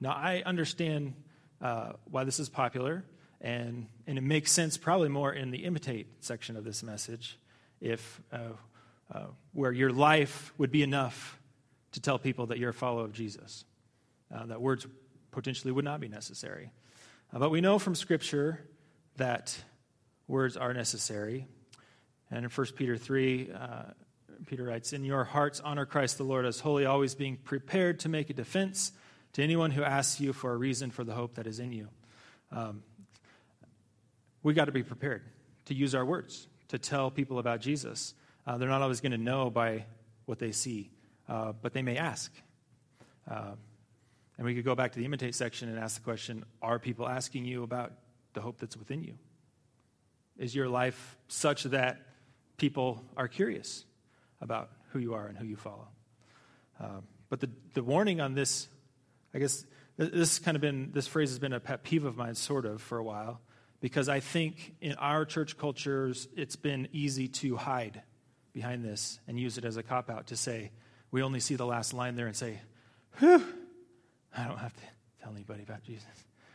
[0.00, 1.14] Now, I understand
[1.60, 3.04] uh, why this is popular,
[3.40, 7.38] and, and it makes sense probably more in the imitate section of this message,
[7.80, 8.38] if uh,
[9.14, 11.38] uh, where your life would be enough
[11.94, 13.64] to tell people that you're a follower of Jesus,
[14.34, 14.86] uh, that words
[15.30, 16.70] potentially would not be necessary.
[17.32, 18.60] Uh, but we know from Scripture
[19.16, 19.56] that
[20.26, 21.46] words are necessary.
[22.30, 23.82] And in 1 Peter 3, uh,
[24.46, 28.08] Peter writes, In your hearts, honor Christ the Lord as holy, always being prepared to
[28.08, 28.90] make a defense
[29.34, 31.88] to anyone who asks you for a reason for the hope that is in you.
[32.50, 32.82] Um,
[34.42, 35.22] we got to be prepared
[35.66, 38.14] to use our words to tell people about Jesus.
[38.46, 39.86] Uh, they're not always going to know by
[40.26, 40.90] what they see,
[41.28, 42.32] uh, but they may ask.
[43.30, 43.52] Uh,
[44.36, 47.08] and we could go back to the imitate section and ask the question Are people
[47.08, 47.92] asking you about
[48.32, 49.14] the hope that's within you?
[50.36, 52.00] Is your life such that
[52.56, 53.84] people are curious
[54.40, 55.88] about who you are and who you follow?
[56.80, 58.68] Uh, but the, the warning on this
[59.34, 62.36] I guess this kind of been this phrase has been a pet peeve of mine,
[62.36, 63.40] sort of, for a while,
[63.80, 68.02] because I think in our church cultures it's been easy to hide
[68.52, 70.70] behind this and use it as a cop out to say
[71.14, 72.58] we only see the last line there and say,
[73.20, 73.46] "Whew,
[74.36, 74.82] I don't have to
[75.22, 76.08] tell anybody about Jesus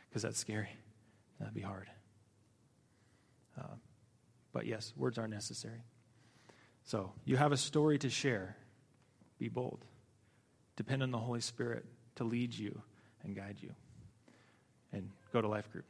[0.10, 0.68] because that's scary.
[1.40, 1.90] That'd be hard."
[3.58, 3.78] Uh,
[4.52, 5.86] but yes, words are necessary.
[6.84, 8.58] So you have a story to share.
[9.38, 9.86] Be bold.
[10.76, 12.82] Depend on the Holy Spirit to lead you
[13.24, 13.74] and guide you.
[14.92, 15.86] And go to life group.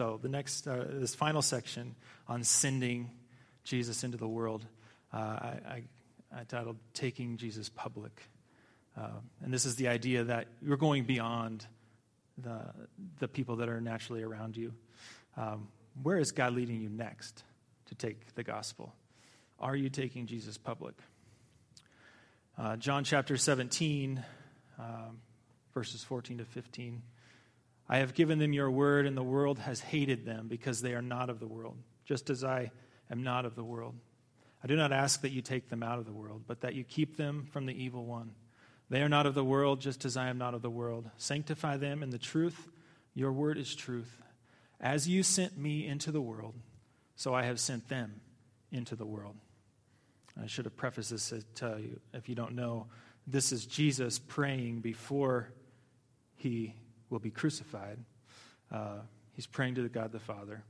[0.00, 1.94] So the next, uh, this final section
[2.26, 3.10] on sending
[3.64, 4.64] Jesus into the world,
[5.12, 5.82] uh, I, I,
[6.34, 8.18] I, titled "Taking Jesus Public,"
[8.96, 11.66] uh, and this is the idea that you're going beyond
[12.38, 12.62] the
[13.18, 14.72] the people that are naturally around you.
[15.36, 15.68] Um,
[16.02, 17.44] where is God leading you next?
[17.88, 18.94] to take the gospel?
[19.58, 20.94] Are you taking Jesus public?
[22.56, 24.24] Uh, John chapter 17,
[24.78, 25.18] um,
[25.74, 27.02] verses 14 to 15.
[27.92, 31.02] I have given them your word, and the world has hated them because they are
[31.02, 32.70] not of the world, just as I
[33.10, 33.96] am not of the world.
[34.62, 36.84] I do not ask that you take them out of the world, but that you
[36.84, 38.30] keep them from the evil one.
[38.90, 41.10] They are not of the world, just as I am not of the world.
[41.16, 42.68] Sanctify them in the truth.
[43.14, 44.22] Your word is truth.
[44.80, 46.54] As you sent me into the world,
[47.16, 48.20] so I have sent them
[48.70, 49.34] into the world.
[50.40, 52.86] I should have prefaced this to tell you, if you don't know,
[53.26, 55.52] this is Jesus praying before
[56.36, 56.74] he
[57.10, 57.98] will be crucified.
[58.72, 59.00] Uh,
[59.34, 60.62] he's praying to the God the Father.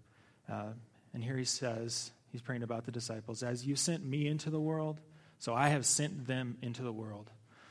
[0.51, 0.73] Uh,
[1.15, 4.61] and here he says, he's praying about the disciples, As you sent me into the
[4.61, 5.01] world,
[5.39, 7.31] so I have sent them into the world.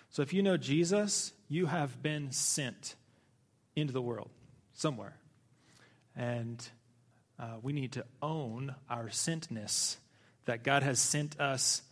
[0.09, 2.95] So if you know Jesus, you have been sent
[3.75, 4.29] into the world
[4.73, 5.15] somewhere.
[6.15, 6.67] And
[7.39, 9.97] uh, we need to own our sentness
[10.45, 11.83] that God has sent us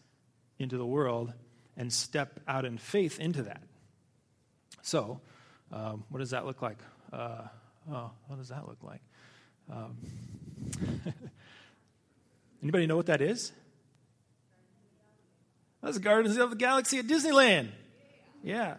[0.57, 1.31] into the world
[1.77, 3.61] and step out in faith into that.
[4.81, 5.21] So,
[5.71, 6.77] um, what does that look like?
[7.11, 7.43] Uh,
[7.91, 9.01] oh, what does that look like?
[9.71, 9.97] Um,
[12.63, 13.51] anybody know what that is?
[15.81, 17.69] That's Guardians of the Galaxy at Disneyland.
[18.43, 18.75] Yeah.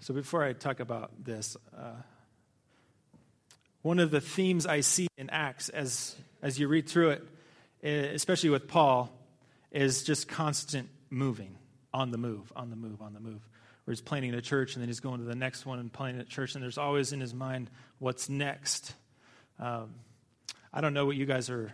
[0.00, 1.94] So before I talk about this, uh,
[3.82, 7.18] one of the themes I see in Acts as, as you read through
[7.82, 9.10] it, especially with Paul,
[9.70, 11.56] is just constant moving,
[11.92, 13.40] on the move, on the move, on the move.
[13.84, 16.20] Where he's planning a church and then he's going to the next one and planning
[16.20, 18.94] a church, and there's always in his mind what's next.
[19.58, 19.94] Um,
[20.72, 21.72] I don't know what you guys are,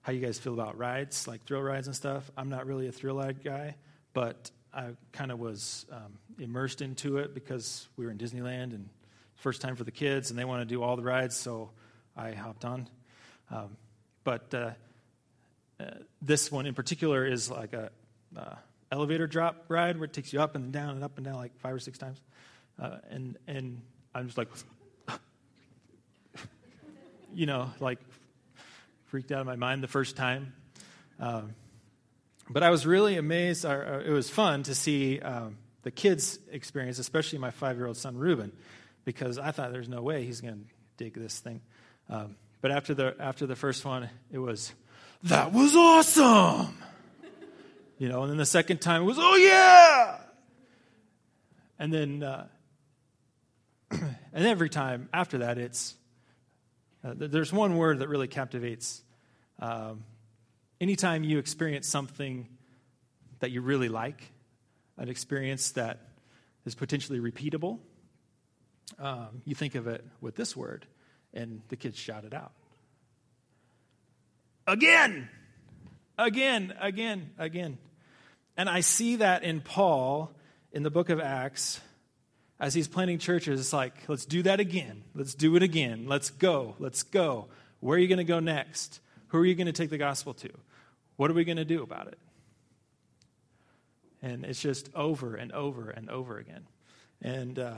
[0.00, 2.30] how you guys feel about rides, like thrill rides and stuff.
[2.36, 3.76] I'm not really a thrill ride guy,
[4.14, 8.88] but I kind of was um, immersed into it because we were in Disneyland and
[9.36, 11.70] first time for the kids, and they want to do all the rides, so
[12.16, 12.88] I hopped on.
[13.50, 13.76] Um,
[14.24, 14.70] but uh,
[15.78, 15.84] uh,
[16.22, 17.90] this one in particular is like a
[18.36, 18.54] uh,
[18.92, 21.58] elevator drop ride where it takes you up and down and up and down like
[21.58, 22.20] five or six times,
[22.80, 23.80] uh, and and
[24.14, 24.48] I'm just like,
[27.34, 27.98] you know, like
[29.06, 30.52] freaked out of my mind the first time.
[31.18, 31.54] Um,
[32.48, 33.64] but I was really amazed.
[33.64, 37.96] Or, it was fun to see um, the kids' experience, especially my five year old
[37.96, 38.52] son, Ruben,
[39.04, 41.60] because I thought there's no way he's going to dig this thing.
[42.08, 44.72] Um, but after the, after the first one, it was,
[45.24, 46.76] that was awesome!
[48.02, 50.16] You know, and then the second time it was, oh yeah!
[51.78, 52.48] And then, uh,
[53.92, 55.94] and every time after that, it's,
[57.04, 59.02] uh, there's one word that really captivates
[59.60, 60.02] um,
[60.80, 62.48] anytime you experience something
[63.38, 64.32] that you really like,
[64.96, 66.00] an experience that
[66.66, 67.78] is potentially repeatable,
[68.98, 70.86] um, you think of it with this word,
[71.32, 72.50] and the kids shout it out.
[74.66, 75.28] Again!
[76.18, 77.78] Again, again, again.
[78.56, 80.32] And I see that in Paul
[80.72, 81.80] in the book of Acts
[82.60, 83.60] as he's planting churches.
[83.60, 85.04] It's like, let's do that again.
[85.14, 86.06] Let's do it again.
[86.06, 86.76] Let's go.
[86.78, 87.48] Let's go.
[87.80, 89.00] Where are you going to go next?
[89.28, 90.50] Who are you going to take the gospel to?
[91.16, 92.18] What are we going to do about it?
[94.22, 96.66] And it's just over and over and over again.
[97.22, 97.74] And, uh,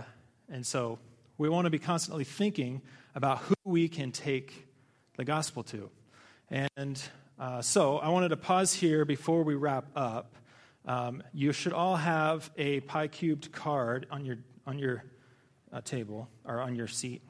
[0.50, 0.98] and so
[1.38, 2.82] we want to be constantly thinking
[3.14, 4.66] about who we can take
[5.16, 5.90] the gospel to.
[6.76, 7.02] And
[7.38, 10.34] uh, so I wanted to pause here before we wrap up.
[10.86, 15.04] Um, you should all have a pi cubed card on your, on your
[15.72, 17.22] uh, table or on your seat.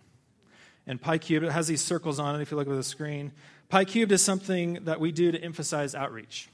[0.86, 3.32] And pi cubed, it has these circles on it if you look at the screen.
[3.68, 6.48] Pi cubed is something that we do to emphasize outreach.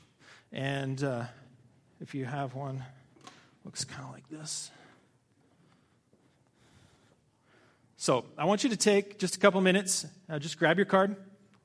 [0.53, 1.25] And uh,
[2.01, 2.85] if you have one,
[3.65, 4.71] looks kind of like this.
[7.97, 11.17] So I want you to take just a couple minutes, uh, just grab your card.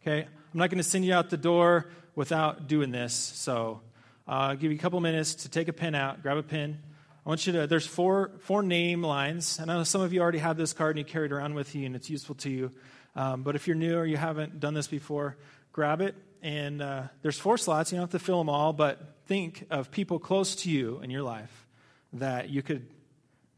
[0.01, 3.13] Okay, I'm not going to send you out the door without doing this.
[3.13, 3.81] So
[4.27, 6.79] uh, I'll give you a couple minutes to take a pen out, grab a pen.
[7.25, 9.59] I want you to, there's four, four name lines.
[9.59, 11.53] And I know some of you already have this card and you carry it around
[11.53, 12.71] with you and it's useful to you.
[13.15, 15.37] Um, but if you're new or you haven't done this before,
[15.71, 16.15] grab it.
[16.41, 17.91] And uh, there's four slots.
[17.91, 21.09] You don't have to fill them all, but think of people close to you in
[21.09, 21.67] your life
[22.13, 22.87] that you could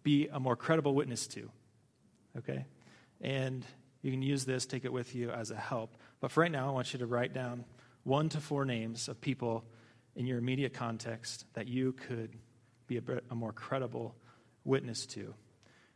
[0.03, 1.49] be a more credible witness to.
[2.37, 2.65] Okay?
[3.21, 3.65] And
[4.01, 5.97] you can use this, take it with you as a help.
[6.19, 7.65] But for right now, I want you to write down
[8.03, 9.65] one to four names of people
[10.17, 12.35] in your immediate context that you could
[12.87, 14.15] be a, a more credible
[14.65, 15.33] witness to.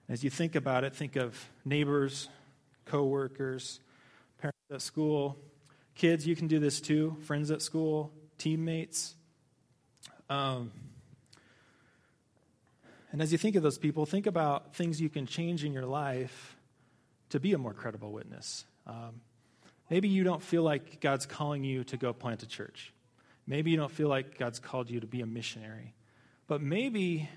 [0.08, 2.30] As you think about it, think of neighbors,
[2.86, 3.80] coworkers,
[4.38, 5.38] parents at school,
[5.96, 6.28] kids.
[6.28, 7.18] You can do this too.
[7.22, 9.16] Friends at school, teammates.
[10.30, 10.72] Um,
[13.12, 15.86] and as you think of those people, think about things you can change in your
[15.86, 16.56] life
[17.30, 18.66] to be a more credible witness.
[18.86, 19.22] Um,
[19.90, 22.94] maybe you don't feel like God's calling you to go plant a church.
[23.48, 25.94] Maybe you don't feel like God's called you to be a missionary.
[26.48, 27.30] But maybe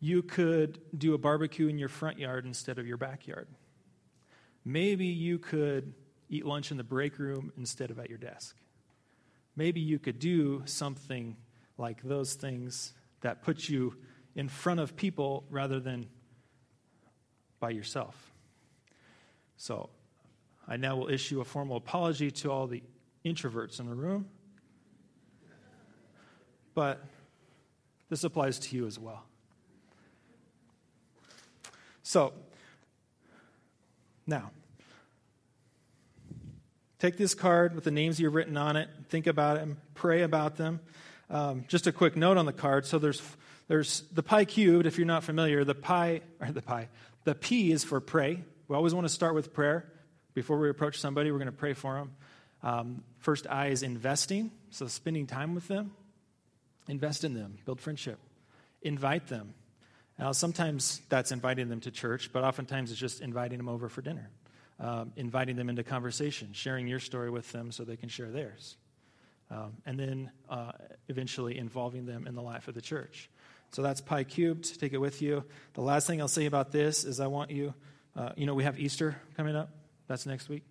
[0.00, 3.48] you could do a barbecue in your front yard instead of your backyard.
[4.64, 5.94] Maybe you could
[6.28, 8.56] eat lunch in the break room instead of at your desk.
[9.56, 11.36] Maybe you could do something
[11.78, 13.96] like those things that put you
[14.34, 16.06] in front of people rather than
[17.60, 18.32] by yourself.
[19.56, 19.90] So,
[20.66, 22.82] I now will issue a formal apology to all the
[23.24, 24.28] introverts in the room.
[26.74, 27.04] But
[28.08, 29.22] this applies to you as well.
[32.02, 32.32] So,
[34.26, 34.50] now,
[36.98, 40.56] take this card with the names you've written on it, think about them, pray about
[40.56, 40.80] them.
[41.30, 42.86] Um, just a quick note on the card.
[42.86, 43.22] So there's
[43.68, 46.88] there's the pi cubed, if you're not familiar, the pi, or the pi,
[47.24, 48.44] the P is for pray.
[48.68, 49.90] We always want to start with prayer.
[50.34, 52.12] Before we approach somebody, we're going to pray for them.
[52.62, 55.92] Um, first I is investing, so spending time with them.
[56.88, 58.18] Invest in them, build friendship,
[58.82, 59.54] invite them.
[60.18, 64.02] Now, sometimes that's inviting them to church, but oftentimes it's just inviting them over for
[64.02, 64.30] dinner,
[64.78, 68.76] um, inviting them into conversation, sharing your story with them so they can share theirs,
[69.50, 70.72] um, and then uh,
[71.08, 73.30] eventually involving them in the life of the church.
[73.72, 74.78] So that's pi cubed.
[74.78, 75.42] Take it with you.
[75.72, 77.74] The last thing I'll say about this is I want you,
[78.14, 79.70] uh, you know, we have Easter coming up.
[80.06, 80.62] That's next week,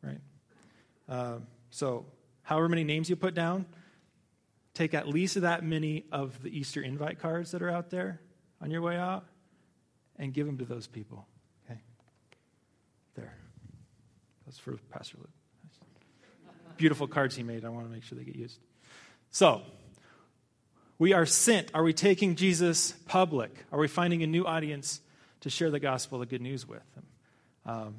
[0.00, 0.20] right?
[1.08, 1.38] Uh,
[1.70, 2.06] so,
[2.42, 3.66] however many names you put down,
[4.80, 8.18] take at least that many of the Easter invite cards that are out there
[8.62, 9.26] on your way out
[10.16, 11.26] and give them to those people.
[11.66, 11.78] Okay?
[13.14, 13.34] There.
[14.46, 15.28] That's for Pastor Luke.
[16.78, 17.66] Beautiful cards he made.
[17.66, 18.58] I want to make sure they get used.
[19.30, 19.60] So,
[20.98, 21.70] we are sent.
[21.74, 23.54] Are we taking Jesus public?
[23.70, 25.02] Are we finding a new audience
[25.40, 26.80] to share the gospel, the good news with?
[27.66, 27.96] Um,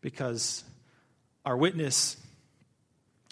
[0.00, 0.62] because
[1.44, 2.16] our witness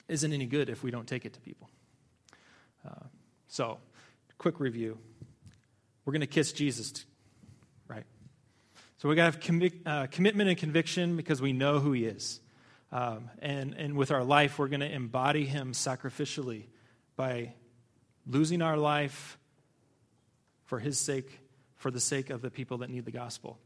[0.09, 1.71] isn't any good if we don't take it to people.
[2.87, 3.07] Uh,
[3.49, 3.79] so,
[4.39, 4.99] quick review.
[6.05, 7.05] We're going to kiss Jesus,
[7.89, 8.05] right?
[8.99, 12.07] So we got to have commi- uh, commitment and conviction because we know who He
[12.07, 12.41] is.
[12.91, 16.65] Um, and, and with our life, we're going to embody Him sacrificially
[17.17, 17.55] by
[18.27, 19.39] losing our life
[20.65, 21.41] for His sake,
[21.77, 23.59] for the sake of the people that need the gospel.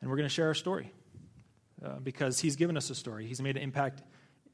[0.00, 0.92] And we're going to share our story
[1.84, 3.26] uh, because He's given us a story.
[3.26, 4.02] He's made an impact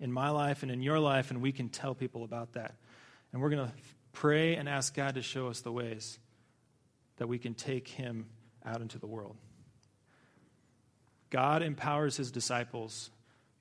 [0.01, 2.75] in my life and in your life, and we can tell people about that.
[3.33, 3.73] And we're going to
[4.13, 6.19] pray and ask God to show us the ways
[7.17, 8.27] that we can take Him
[8.65, 9.37] out into the world.
[11.31, 13.11] God empowers His disciples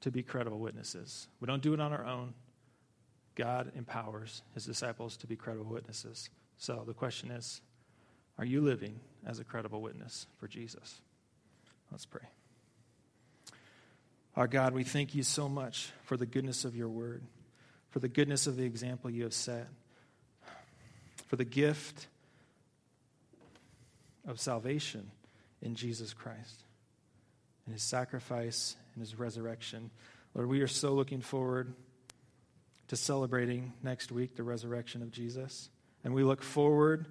[0.02, 1.28] to be credible witnesses.
[1.40, 2.34] We don't do it on our own.
[3.36, 6.30] God empowers His disciples to be credible witnesses.
[6.58, 7.62] So the question is
[8.38, 11.02] are you living as a credible witness for Jesus?
[11.92, 12.28] Let's pray.
[14.36, 17.24] Our God, we thank you so much for the goodness of your word,
[17.90, 19.68] for the goodness of the example you have set,
[21.28, 22.08] for the gift
[24.28, 25.12] of salvation
[25.62, 26.64] in Jesus Christ
[27.66, 29.92] and his sacrifice and his resurrection.
[30.34, 31.74] Lord, we are so looking forward
[32.88, 35.70] to celebrating next week the resurrection of Jesus.
[36.04, 37.08] And we look forward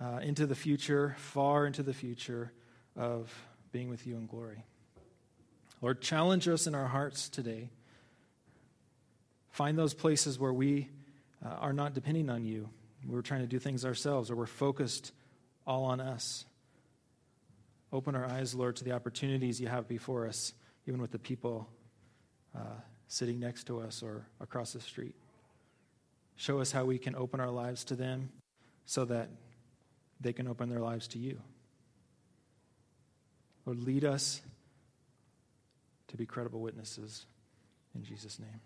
[0.00, 2.52] uh, into the future, far into the future,
[2.96, 3.32] of
[3.72, 4.64] being with you in glory.
[5.82, 7.70] Lord, challenge us in our hearts today.
[9.56, 10.90] Find those places where we
[11.42, 12.68] uh, are not depending on you.
[13.06, 15.12] We're trying to do things ourselves, or we're focused
[15.66, 16.44] all on us.
[17.90, 20.52] Open our eyes, Lord, to the opportunities you have before us,
[20.86, 21.66] even with the people
[22.54, 25.14] uh, sitting next to us or across the street.
[26.34, 28.28] Show us how we can open our lives to them
[28.84, 29.30] so that
[30.20, 31.40] they can open their lives to you.
[33.64, 34.42] Lord, lead us
[36.08, 37.24] to be credible witnesses.
[37.94, 38.60] In Jesus' name.